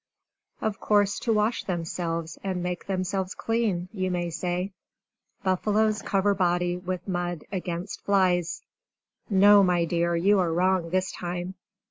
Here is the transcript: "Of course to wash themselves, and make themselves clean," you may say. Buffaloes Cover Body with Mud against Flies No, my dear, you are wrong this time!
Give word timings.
"Of 0.61 0.79
course 0.79 1.19
to 1.19 1.31
wash 1.31 1.63
themselves, 1.65 2.39
and 2.43 2.63
make 2.63 2.87
themselves 2.87 3.35
clean," 3.35 3.87
you 3.93 4.09
may 4.09 4.31
say. 4.31 4.73
Buffaloes 5.43 6.01
Cover 6.01 6.33
Body 6.33 6.75
with 6.75 7.07
Mud 7.07 7.43
against 7.51 8.03
Flies 8.05 8.63
No, 9.29 9.61
my 9.61 9.85
dear, 9.85 10.15
you 10.15 10.39
are 10.39 10.51
wrong 10.51 10.89
this 10.89 11.11
time! 11.11 11.53